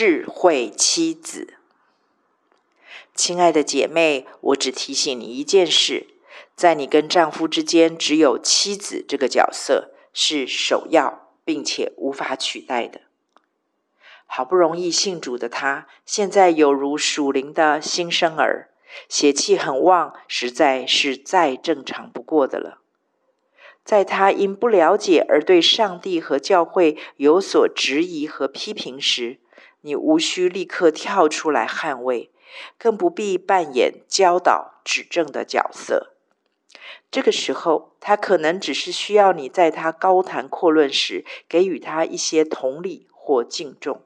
[0.00, 1.54] 智慧妻子。
[3.16, 6.06] 亲爱的姐妹，我只提醒你一件事：
[6.54, 13.00] 在你跟丈夫之间，只有妻子这个角色是首要，并且无法取代的。
[14.26, 18.68] 好不容易信主的他，现在有如属灵的新生儿，
[19.08, 22.78] 血气很旺，实在是再正常不过的了。
[23.84, 29.40] 在他因不了解而对上帝和教会有所质疑和批评时，
[29.82, 32.30] 你无需立刻跳出来捍卫，
[32.78, 36.14] 更不必扮演教导、指正的角色。
[37.10, 44.02] 这个时候，他可能只是需要你在他高谈阔论时，给予他一些同理或敬重。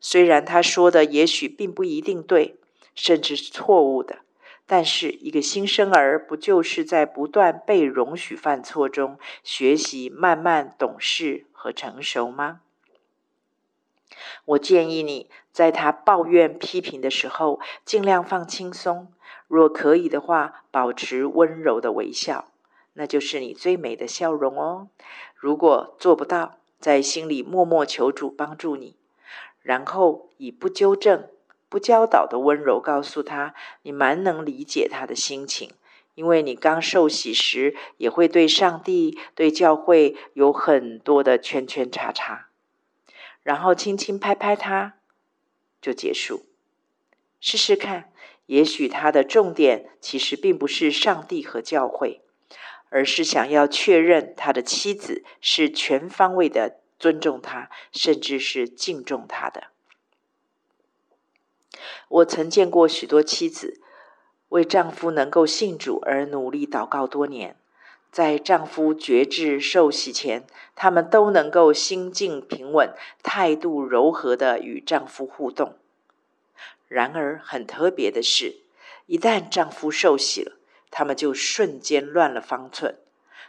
[0.00, 2.56] 虽然他说的也许并不一定对，
[2.94, 4.18] 甚至是错误的。
[4.66, 12.62] 但是，一个新生儿不就是在不断被容许犯错中学习慢慢懂事和成熟吗？
[14.44, 19.08] 我建议你在他抱怨批评的时候，尽量放轻松。
[19.46, 22.46] 若可以的话，保持温柔的微笑，
[22.94, 24.88] 那就是你最美的笑容哦。
[25.36, 28.96] 如果做不到，在心里默默求主帮助你，
[29.62, 31.28] 然后以不纠正。
[31.68, 33.52] 不教导的温柔告诉他，
[33.82, 35.72] 你蛮能理解他的心情，
[36.14, 42.46] 因为你刚受洗时也会对上帝、对教会有很多的圈圈叉叉，
[43.44, 44.94] 然后轻轻拍拍他，
[45.80, 46.46] 就结束。
[47.38, 48.10] 试试看，
[48.46, 52.22] 也许他的重点其实并不是上帝和教会，
[52.88, 59.68] 而是想要确认他的妻子是全方位的尊重他，甚至是敬重他的。
[62.08, 63.82] 我曾见过许多妻子
[64.48, 67.56] 为丈夫能够信主而努力祷告多年，
[68.14, 75.74] 在丈夫绝志受洗前，她们都能够心境平稳、态度柔和地与丈夫互动。
[76.86, 78.58] 然而，很特别的是，
[79.06, 80.52] 一旦丈夫受洗了，
[80.92, 82.94] 她们就瞬间乱了方寸，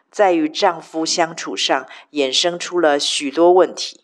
[0.10, 4.00] 在与丈夫相处上衍生出了许多问题。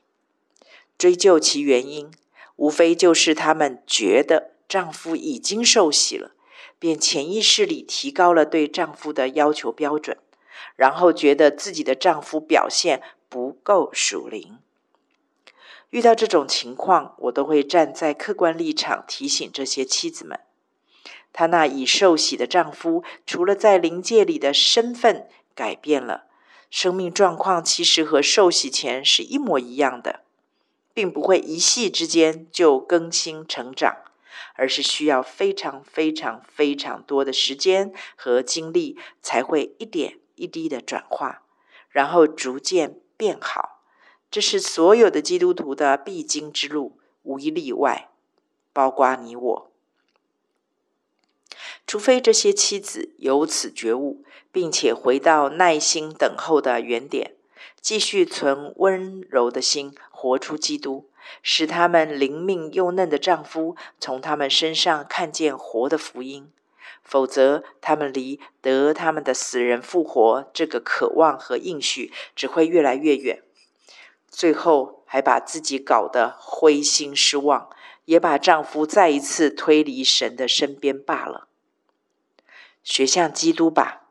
[0.95, 2.11] 追究其原因，
[2.57, 6.33] 无非就是她们觉得丈夫已经受洗了，
[6.77, 10.19] 便潜意识里提高了对丈夫的要求标准，
[10.75, 14.59] 然后觉得自己的丈夫表现不够属灵。
[15.89, 20.39] 遇到这种情况，我都会站在客观立场提醒这些妻子们：
[21.33, 26.25] 她那已受洗的丈夫，除了在灵界里的身份改变了，
[26.69, 30.21] 生命状况其实和受洗前是一模一样的。
[30.93, 33.99] 并不会一夕之间就更新成长，
[34.55, 41.43] 而是需要非常非常非常多的时间和精力，才会一点一滴的转化，
[41.91, 43.83] 然后逐渐变好。
[44.31, 48.09] 这是所有的基督徒的必经之路，无一例外，
[48.73, 49.71] 包括你我。
[51.85, 57.35] 除非这些妻子由此觉悟，并且回到耐心等候的原点。
[57.79, 61.09] 继续存温柔的心，活出基督，
[61.43, 66.51] 使他们灵命幼嫩的丈夫从他们身上看见活的福音。
[67.03, 73.43] 否则，他们离得他们的死人复活这个渴望和应许只会越来越远。
[74.29, 77.69] 最后，还把自己搞得灰心失望，
[78.05, 81.47] 也把丈夫再一次推离神的身边罢了。
[82.83, 84.07] 学像基督吧，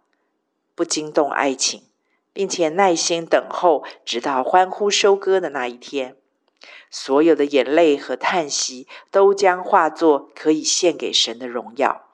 [0.74, 1.84] 不惊动爱情。
[2.32, 6.16] 并且耐心等候，直到欢呼收割的那一天，
[6.88, 12.09] 所有的眼泪和叹息都将化作可以献给神的荣耀。